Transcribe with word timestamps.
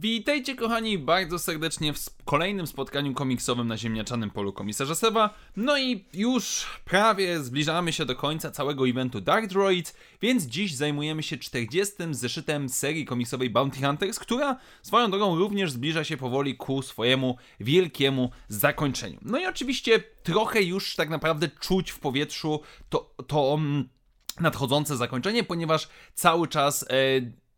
Witajcie 0.00 0.56
kochani 0.56 0.98
bardzo 0.98 1.38
serdecznie 1.38 1.92
w 1.92 1.98
kolejnym 2.24 2.66
spotkaniu 2.66 3.14
komiksowym 3.14 3.68
na 3.68 3.76
ziemniaczanym 3.76 4.30
polu 4.30 4.52
komisarza 4.52 4.94
Seba. 4.94 5.34
No 5.56 5.78
i 5.78 6.04
już 6.14 6.66
prawie 6.84 7.40
zbliżamy 7.40 7.92
się 7.92 8.04
do 8.04 8.16
końca 8.16 8.50
całego 8.50 8.88
eventu 8.88 9.20
Dark 9.20 9.46
Droid, 9.46 9.94
więc 10.22 10.44
dziś 10.44 10.74
zajmujemy 10.74 11.22
się 11.22 11.38
40. 11.38 11.94
zeszytem 12.10 12.68
serii 12.68 13.04
komiksowej 13.04 13.50
Bounty 13.50 13.80
Hunters, 13.86 14.18
która 14.18 14.56
swoją 14.82 15.10
drogą 15.10 15.38
również 15.38 15.72
zbliża 15.72 16.04
się 16.04 16.16
powoli 16.16 16.56
ku 16.56 16.82
swojemu 16.82 17.36
wielkiemu 17.60 18.30
zakończeniu. 18.48 19.18
No 19.22 19.38
i 19.38 19.46
oczywiście 19.46 20.00
trochę 20.22 20.62
już 20.62 20.96
tak 20.96 21.10
naprawdę 21.10 21.48
czuć 21.48 21.90
w 21.90 21.98
powietrzu 21.98 22.60
to, 22.88 23.14
to 23.26 23.54
mm, 23.54 23.88
nadchodzące 24.40 24.96
zakończenie, 24.96 25.44
ponieważ 25.44 25.88
cały 26.14 26.48
czas 26.48 26.82
e, 26.82 26.86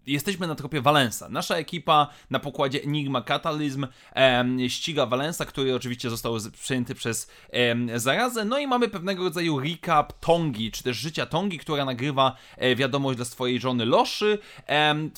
Jesteśmy 0.06 0.46
na 0.46 0.54
tropie 0.54 0.80
Valensa. 0.80 1.28
Nasza 1.28 1.56
ekipa 1.56 2.08
na 2.30 2.38
pokładzie 2.38 2.82
Enigma 2.82 3.22
Catalysm 3.22 3.86
em, 4.12 4.68
ściga 4.68 5.06
Valensa, 5.06 5.44
który 5.44 5.74
oczywiście 5.74 6.10
został 6.10 6.36
przejęty 6.60 6.94
przez 6.94 7.30
em, 7.50 7.98
zarazę. 8.00 8.44
No 8.44 8.58
i 8.58 8.66
mamy 8.66 8.88
pewnego 8.88 9.24
rodzaju 9.24 9.60
recap 9.60 10.12
Tongi, 10.20 10.70
czy 10.70 10.82
też 10.82 10.96
życia 10.96 11.26
Tongi, 11.26 11.58
która 11.58 11.84
nagrywa 11.84 12.36
e, 12.56 12.76
wiadomość 12.76 13.16
dla 13.16 13.24
swojej 13.24 13.60
żony 13.60 13.86
Loszy, 13.86 14.38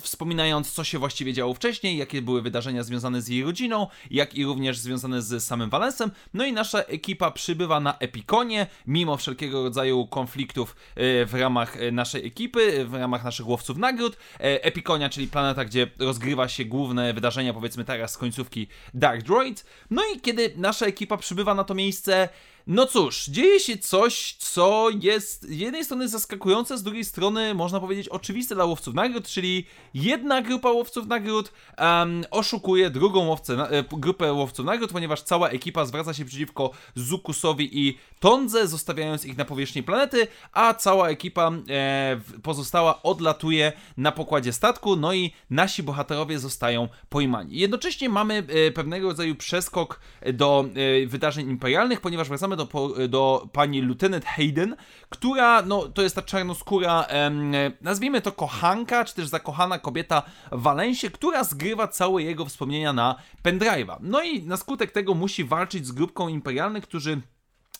wspominając, 0.02 0.72
co 0.72 0.84
się 0.84 0.98
właściwie 0.98 1.32
działo 1.32 1.54
wcześniej, 1.54 1.98
jakie 1.98 2.22
były 2.22 2.42
wydarzenia 2.42 2.82
związane 2.82 3.22
z 3.22 3.28
jej 3.28 3.44
rodziną, 3.44 3.86
jak 4.10 4.34
i 4.34 4.44
również 4.44 4.78
związane 4.78 5.22
z 5.22 5.44
samym 5.44 5.70
Valensem. 5.70 6.10
No 6.34 6.44
i 6.44 6.52
nasza 6.52 6.78
ekipa 6.78 7.30
przybywa 7.30 7.80
na 7.80 7.98
Epikonie, 7.98 8.66
mimo 8.86 9.16
wszelkiego 9.16 9.62
rodzaju 9.62 10.06
konfliktów 10.06 10.76
e, 10.94 11.26
w 11.26 11.34
ramach 11.34 11.76
e, 11.76 11.92
naszej 11.92 12.26
ekipy, 12.26 12.84
w 12.84 12.94
ramach 12.94 13.24
naszych 13.24 13.48
łowców 13.48 13.76
nagród. 13.76 14.16
E, 14.38 14.73
Epikonia, 14.74 15.08
czyli 15.08 15.28
planeta, 15.28 15.64
gdzie 15.64 15.86
rozgrywa 15.98 16.48
się 16.48 16.64
główne 16.64 17.12
wydarzenia, 17.12 17.54
powiedzmy 17.54 17.84
teraz 17.84 18.12
z 18.12 18.18
końcówki 18.18 18.66
Dark 18.94 19.22
Droid. 19.22 19.64
No 19.90 20.02
i 20.14 20.20
kiedy 20.20 20.52
nasza 20.56 20.86
ekipa 20.86 21.16
przybywa 21.16 21.54
na 21.54 21.64
to 21.64 21.74
miejsce, 21.74 22.28
no 22.66 22.86
cóż, 22.86 23.26
dzieje 23.26 23.60
się 23.60 23.76
coś, 23.78 24.36
co 24.38 24.88
jest 25.00 25.42
z 25.42 25.50
jednej 25.50 25.84
strony 25.84 26.08
zaskakujące, 26.08 26.78
z 26.78 26.82
drugiej 26.82 27.04
strony 27.04 27.54
można 27.54 27.80
powiedzieć 27.80 28.08
oczywiste 28.08 28.54
dla 28.54 28.64
łowców 28.64 28.94
nagród, 28.94 29.28
czyli 29.28 29.66
jedna 29.94 30.42
grupa 30.42 30.70
łowców 30.70 31.06
nagród 31.06 31.52
em, 31.76 32.24
oszukuje 32.30 32.90
drugą 32.90 33.26
łowcę, 33.26 33.56
na- 33.56 33.68
e, 33.68 33.84
grupę 33.92 34.32
łowców 34.32 34.66
nagród, 34.66 34.92
ponieważ 34.92 35.22
cała 35.22 35.48
ekipa 35.48 35.84
zwraca 35.84 36.14
się 36.14 36.24
przeciwko 36.24 36.70
Zukusowi 36.94 37.78
i 37.88 37.98
Tondze, 38.20 38.68
zostawiając 38.68 39.24
ich 39.24 39.36
na 39.36 39.44
powierzchni 39.44 39.82
planety, 39.82 40.26
a 40.52 40.74
cała 40.74 41.08
ekipa 41.08 41.50
e, 41.70 42.20
pozostała 42.42 43.02
odlatuje 43.02 43.72
na 43.96 44.12
pokładzie 44.12 44.52
statku, 44.52 44.96
no 44.96 45.12
i 45.14 45.32
nasi 45.50 45.82
bohaterowie 45.82 46.38
zostają 46.38 46.88
pojmani. 47.08 47.56
Jednocześnie 47.58 48.08
mamy 48.08 48.34
e, 48.48 48.70
pewnego 48.70 49.08
rodzaju 49.08 49.34
przeskok 49.34 50.00
do 50.32 50.64
e, 51.02 51.06
wydarzeń 51.06 51.50
imperialnych, 51.50 52.00
ponieważ 52.00 52.28
wracamy 52.28 52.53
do, 52.56 52.66
po- 52.66 53.08
do 53.08 53.48
pani 53.52 53.82
Lieutenant 53.82 54.24
Hayden, 54.24 54.76
która, 55.08 55.62
no, 55.62 55.88
to 55.88 56.02
jest 56.02 56.14
ta 56.14 56.22
czarnoskóra, 56.22 57.02
em, 57.02 57.52
nazwijmy 57.80 58.20
to 58.20 58.32
kochanka, 58.32 59.04
czy 59.04 59.14
też 59.14 59.28
zakochana 59.28 59.78
kobieta 59.78 60.22
w 60.52 60.62
Walensie, 60.62 61.10
która 61.10 61.44
zgrywa 61.44 61.88
całe 61.88 62.22
jego 62.22 62.44
wspomnienia 62.44 62.92
na 62.92 63.14
pendrive'a. 63.44 63.96
No 64.00 64.22
i 64.22 64.42
na 64.42 64.56
skutek 64.56 64.90
tego 64.90 65.14
musi 65.14 65.44
walczyć 65.44 65.86
z 65.86 65.92
grupką 65.92 66.28
imperialnych, 66.28 66.84
którzy 66.84 67.20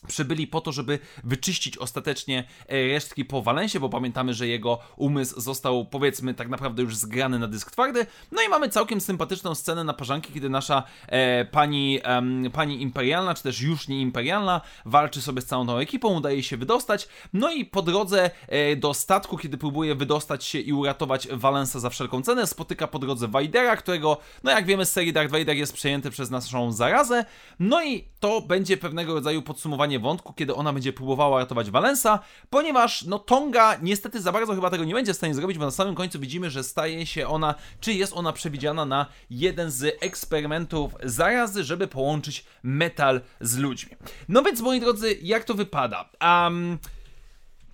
przybyli 0.05 0.47
po 0.47 0.61
to, 0.61 0.71
żeby 0.71 0.99
wyczyścić 1.23 1.77
ostatecznie 1.77 2.43
e, 2.67 2.87
resztki 2.87 3.25
po 3.25 3.41
Walensie, 3.41 3.79
bo 3.79 3.89
pamiętamy, 3.89 4.33
że 4.33 4.47
jego 4.47 4.79
umysł 4.95 5.41
został, 5.41 5.85
powiedzmy, 5.85 6.33
tak 6.33 6.49
naprawdę 6.49 6.83
już 6.83 6.95
zgrany 6.95 7.39
na 7.39 7.47
dysk 7.47 7.71
twardy. 7.71 8.05
No 8.31 8.41
i 8.41 8.49
mamy 8.49 8.69
całkiem 8.69 9.01
sympatyczną 9.01 9.55
scenę 9.55 9.83
na 9.83 9.93
parzanki, 9.93 10.33
kiedy 10.33 10.49
nasza 10.49 10.83
e, 11.07 11.45
pani, 11.45 11.99
em, 12.03 12.51
pani 12.53 12.81
imperialna, 12.81 13.33
czy 13.33 13.43
też 13.43 13.61
już 13.61 13.87
nie 13.87 14.01
imperialna, 14.01 14.61
walczy 14.85 15.21
sobie 15.21 15.41
z 15.41 15.45
całą 15.45 15.67
tą 15.67 15.77
ekipą, 15.77 16.15
udaje 16.15 16.43
się 16.43 16.57
wydostać. 16.57 17.07
No 17.33 17.51
i 17.51 17.65
po 17.65 17.81
drodze 17.81 18.31
e, 18.47 18.75
do 18.75 18.93
statku, 18.93 19.37
kiedy 19.37 19.57
próbuje 19.57 19.95
wydostać 19.95 20.45
się 20.45 20.59
i 20.59 20.73
uratować 20.73 21.27
Valensa 21.27 21.79
za 21.79 21.89
wszelką 21.89 22.21
cenę, 22.21 22.47
spotyka 22.47 22.87
po 22.87 22.99
drodze 22.99 23.27
Vadera, 23.27 23.77
którego, 23.77 24.17
no 24.43 24.51
jak 24.51 24.65
wiemy 24.65 24.85
z 24.85 24.91
serii 24.91 25.13
Darth 25.13 25.31
Vader 25.31 25.55
jest 25.55 25.73
przejęty 25.73 26.11
przez 26.11 26.29
naszą 26.29 26.71
zarazę. 26.71 27.25
No 27.59 27.83
i 27.83 28.05
to 28.19 28.41
będzie 28.41 28.77
pewnego 28.77 29.13
rodzaju 29.13 29.41
podsumowanie 29.41 29.94
wątku, 29.99 30.33
kiedy 30.33 30.55
ona 30.55 30.73
będzie 30.73 30.93
próbowała 30.93 31.39
ratować 31.39 31.71
Valensa, 31.71 32.19
ponieważ 32.49 33.03
no 33.03 33.19
Tonga 33.19 33.77
niestety 33.81 34.21
za 34.21 34.31
bardzo 34.31 34.55
chyba 34.55 34.69
tego 34.69 34.83
nie 34.83 34.93
będzie 34.93 35.13
w 35.13 35.17
stanie 35.17 35.33
zrobić, 35.33 35.57
bo 35.57 35.65
na 35.65 35.71
samym 35.71 35.95
końcu 35.95 36.19
widzimy, 36.19 36.49
że 36.49 36.63
staje 36.63 37.05
się 37.05 37.27
ona, 37.27 37.55
czy 37.79 37.93
jest 37.93 38.13
ona 38.13 38.33
przewidziana 38.33 38.85
na 38.85 39.05
jeden 39.29 39.71
z 39.71 39.97
eksperymentów 40.03 40.95
zarazy, 41.03 41.63
żeby 41.63 41.87
połączyć 41.87 42.45
metal 42.63 43.21
z 43.41 43.57
ludźmi. 43.57 43.95
No 44.29 44.41
więc 44.41 44.61
moi 44.61 44.79
drodzy, 44.79 45.17
jak 45.21 45.43
to 45.43 45.53
wypada? 45.53 46.09
Um, 46.21 46.79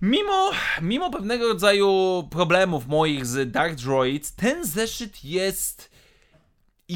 Mimo, 0.02 0.52
mimo 0.82 1.12
pewnego 1.12 1.48
rodzaju 1.48 2.24
problemów 2.32 2.88
moich 2.88 3.26
z 3.26 3.52
Dark 3.52 3.76
Droids, 3.76 4.36
ten 4.36 4.66
zeszyt 4.66 5.24
jest 5.24 5.91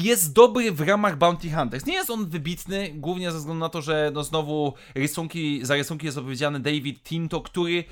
jest 0.02 0.32
dobry 0.32 0.72
w 0.72 0.80
ramach 0.80 1.18
Bounty 1.18 1.50
Hunters. 1.50 1.86
Nie 1.86 1.94
jest 1.94 2.10
on 2.10 2.26
wybitny, 2.26 2.92
głównie 2.94 3.32
ze 3.32 3.38
względu 3.38 3.60
na 3.60 3.68
to, 3.68 3.82
że 3.82 4.10
no 4.14 4.24
znowu 4.24 4.74
rysunki, 4.94 5.60
za 5.62 5.74
rysunki 5.74 6.06
jest 6.06 6.18
odpowiedzialny 6.18 6.60
David 6.60 7.02
Tinto, 7.02 7.40
który 7.40 7.84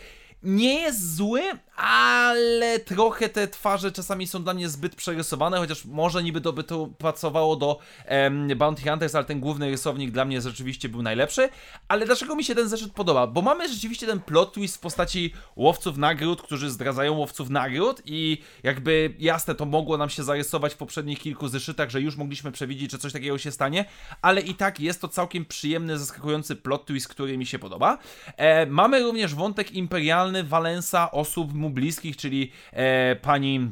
nie 0.44 0.81
jest 0.81 1.16
zły, 1.16 1.43
ale 1.77 2.78
trochę 2.81 3.28
te 3.28 3.49
twarze 3.49 3.93
czasami 3.93 4.27
są 4.27 4.43
dla 4.43 4.55
mnie 4.55 4.69
zbyt 4.69 4.94
przerysowane, 4.94 5.59
chociaż 5.59 5.84
może 5.84 6.22
niby 6.22 6.41
to 6.41 6.53
by 6.53 6.65
to 6.65 6.87
pasowało 6.99 7.56
do 7.56 7.78
em, 8.05 8.49
Bounty 8.56 8.91
Hunters, 8.91 9.15
ale 9.15 9.25
ten 9.25 9.41
główny 9.41 9.71
rysownik 9.71 10.10
dla 10.10 10.25
mnie 10.25 10.41
rzeczywiście 10.41 10.88
był 10.88 11.03
najlepszy. 11.03 11.49
Ale 11.88 12.06
dlaczego 12.06 12.37
mi 12.37 12.44
się 12.44 12.55
ten 12.55 12.69
zeszyt 12.69 12.93
podoba? 12.93 13.27
Bo 13.27 13.43
mamy 13.43 13.69
rzeczywiście 13.69 14.06
ten 14.06 14.21
plot 14.21 14.53
twist 14.53 14.77
w 14.77 14.81
postaci 14.81 15.32
łowców 15.56 15.97
nagród, 15.97 16.43
którzy 16.43 16.71
zdradzają 16.71 17.12
łowców 17.12 17.50
nagród 17.50 18.03
i 18.05 18.38
jakby 18.62 19.15
jasne, 19.19 19.55
to 19.55 19.66
mogło 19.66 19.97
nam 19.97 20.11
się 20.11 20.22
zarysować 20.22 20.75
w 20.75 20.76
poprzednich 20.76 21.19
kilku 21.19 21.49
zeszytach, 21.49 21.91
że 21.91 22.00
już 22.00 22.16
mogliśmy 22.16 22.53
przewidzieć, 22.53 22.93
że 22.93 22.99
coś 22.99 23.12
takiego 23.12 23.38
się 23.38 23.50
stanie, 23.53 23.84
ale 24.22 24.41
i 24.41 24.55
tak 24.55 24.81
jest 24.81 25.00
to 25.00 25.09
całkiem 25.09 25.44
przyjemny, 25.44 25.99
zaskakujący 25.99 26.56
plot 26.56 26.87
twist, 26.87 27.09
który 27.09 27.38
mi 27.38 27.47
się 27.47 27.59
podoba. 27.59 27.99
E, 28.37 28.66
mamy 28.66 29.03
również 29.03 29.34
wątek 29.34 29.72
imperialny 29.72 30.34
Valensa, 30.43 31.11
osób 31.11 31.55
mu 31.55 31.71
bliskich, 31.71 32.17
czyli 32.17 32.53
e, 32.72 33.17
pani 33.17 33.71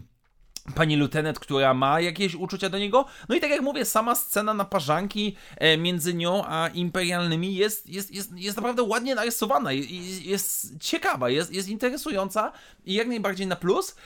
pani 0.75 0.97
lutenet, 0.97 1.39
która 1.39 1.75
ma 1.75 2.01
jakieś 2.01 2.35
uczucia 2.35 2.69
do 2.69 2.79
niego. 2.79 3.05
No 3.29 3.35
i 3.35 3.41
tak 3.41 3.51
jak 3.51 3.61
mówię, 3.61 3.85
sama 3.85 4.15
scena 4.15 4.55
naparzanki 4.55 5.37
e, 5.57 5.77
między 5.77 6.15
nią 6.15 6.45
a 6.47 6.69
imperialnymi 6.69 7.55
jest, 7.55 7.89
jest, 7.89 8.11
jest, 8.15 8.39
jest 8.39 8.57
naprawdę 8.57 8.83
ładnie 8.83 9.15
narysowana, 9.15 9.73
i- 9.73 10.23
jest 10.25 10.79
ciekawa, 10.81 11.31
jest, 11.31 11.53
jest 11.53 11.69
interesująca 11.69 12.53
i 12.85 12.95
jak 12.95 13.09
najbardziej 13.09 13.47
na 13.47 13.57
plus. 13.57 13.97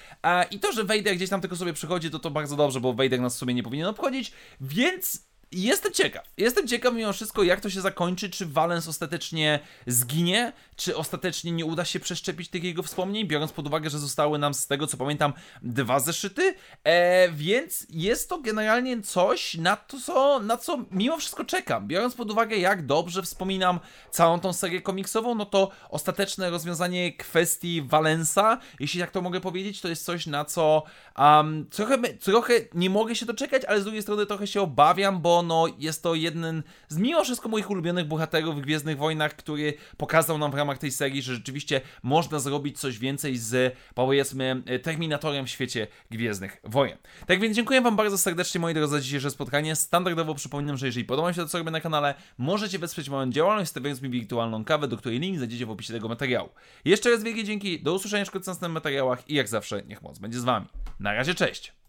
I 0.51 0.59
to, 0.61 0.73
że 0.73 0.85
Vader 0.85 1.17
gdzieś 1.17 1.31
tam 1.31 1.41
tylko 1.41 1.57
sobie 1.57 1.73
przychodzi, 1.73 2.11
to 2.11 2.19
to 2.19 2.31
bardzo 2.31 2.57
dobrze, 2.57 2.81
bo 2.81 2.93
Vader 2.95 3.21
nas 3.21 3.35
w 3.35 3.39
sumie 3.39 3.55
nie 3.55 3.63
powinien 3.63 3.87
obchodzić, 3.87 4.33
więc 4.61 5.26
Jestem 5.53 5.93
ciekaw. 5.93 6.25
Jestem 6.37 6.69
ciekaw 6.69 6.95
mimo 6.95 7.13
wszystko, 7.13 7.43
jak 7.43 7.61
to 7.61 7.71
się 7.71 7.81
zakończy. 7.81 8.31
Czy 8.31 8.47
Valens 8.47 8.89
ostatecznie 8.89 9.61
zginie? 9.87 10.53
Czy 10.77 10.97
ostatecznie 10.97 11.53
nie 11.53 11.65
uda 11.65 11.85
się 11.85 12.01
przeszczepić 12.01 12.49
tych 12.49 12.65
jego 12.65 12.83
wspomnień, 12.83 13.27
biorąc 13.27 13.53
pod 13.53 13.67
uwagę, 13.67 13.91
że 13.91 13.99
zostały 13.99 14.39
nam 14.39 14.55
z 14.55 14.67
tego 14.67 14.87
co 14.87 14.97
pamiętam 14.97 15.33
dwa 15.63 16.01
zeszyty? 16.01 16.55
E, 16.85 17.29
więc 17.29 17.87
jest 17.91 18.29
to 18.29 18.39
generalnie 18.39 19.03
coś, 19.03 19.55
na 19.55 19.77
to, 19.77 20.01
co, 20.01 20.41
na 20.41 20.57
co 20.57 20.79
mimo 20.91 21.19
wszystko 21.19 21.45
czekam. 21.45 21.89
Biorąc 21.89 22.15
pod 22.15 22.31
uwagę, 22.31 22.57
jak 22.57 22.87
dobrze 22.87 23.23
wspominam 23.23 23.81
całą 24.11 24.41
tą 24.41 24.53
serię 24.53 24.83
komiksową, 24.83 25.35
no 25.35 25.47
to 25.47 25.71
ostateczne 25.91 26.51
rozwiązanie 26.51 27.13
kwestii 27.13 27.83
Valensa, 27.83 28.59
jeśli 28.81 29.01
tak 29.01 29.11
to 29.11 29.23
mogę 29.23 29.41
powiedzieć, 29.41 29.81
to 29.81 29.89
jest 29.89 30.05
coś, 30.05 30.27
na 30.27 30.45
co 30.45 30.83
um, 31.19 31.67
trochę, 31.71 31.99
trochę 31.99 32.55
nie 32.75 32.91
mogę 32.91 33.15
się 33.15 33.27
doczekać, 33.27 33.65
ale 33.65 33.81
z 33.81 33.85
drugiej 33.85 34.03
strony 34.03 34.27
trochę 34.27 34.47
się 34.47 34.61
obawiam, 34.61 35.21
bo 35.21 35.36
no, 35.43 35.67
jest 35.79 36.03
to 36.03 36.15
jeden 36.15 36.63
z 36.89 36.99
mimo 36.99 37.25
wszystko 37.25 37.49
moich 37.49 37.71
ulubionych 37.71 38.07
bohaterów 38.07 38.57
w 38.57 38.61
Gwiezdnych 38.61 38.99
Wojnach, 38.99 39.37
który 39.37 39.75
pokazał 39.97 40.39
nam 40.39 40.51
w 40.51 40.55
ramach 40.55 40.79
tej 40.79 40.91
serii, 40.91 41.23
że 41.23 41.35
rzeczywiście 41.35 41.81
można 42.03 42.39
zrobić 42.39 42.81
coś 42.81 42.99
więcej 42.99 43.37
z, 43.37 43.77
powiedzmy, 43.95 44.63
Terminatorem 44.83 45.47
w 45.47 45.51
świecie 45.51 45.87
Gwiezdnych 46.11 46.61
Wojen. 46.65 46.99
Tak 47.27 47.41
więc 47.41 47.57
dziękuję 47.57 47.81
Wam 47.81 47.97
bardzo 47.97 48.19
serdecznie, 48.19 48.61
moi 48.61 48.75
drodzy, 48.75 48.93
za 48.93 49.01
dzisiejsze 49.01 49.31
spotkanie. 49.31 49.77
Standardowo 49.77 50.35
przypominam, 50.35 50.77
że 50.77 50.87
jeżeli 50.87 51.05
podoba 51.05 51.33
się 51.33 51.43
to, 51.43 51.49
co 51.49 51.59
robię 51.59 51.71
na 51.71 51.81
kanale, 51.81 52.15
możecie 52.39 52.79
wesprzeć 52.79 53.09
moją 53.09 53.31
działalność, 53.31 53.71
stawiając 53.71 54.03
mi 54.03 54.11
wirtualną 54.11 54.65
kawę, 54.65 54.89
do 54.89 54.97
której 54.97 55.21
link 55.21 55.37
znajdziecie 55.37 55.67
w 55.67 55.71
opisie 55.71 55.93
tego 55.93 56.09
materiału. 56.09 56.49
Jeszcze 56.85 57.11
raz 57.11 57.23
wielkie 57.23 57.45
dzięki, 57.45 57.83
do 57.83 57.95
usłyszenia 57.95 58.25
w 58.25 58.35
następnych 58.35 58.73
materiałach 58.73 59.31
i 59.31 59.35
jak 59.35 59.49
zawsze, 59.49 59.83
niech 59.83 60.03
moc 60.03 60.19
będzie 60.19 60.41
z 60.41 60.45
Wami. 60.45 60.67
Na 61.01 61.13
razie, 61.13 61.35
cześć! 61.35 61.86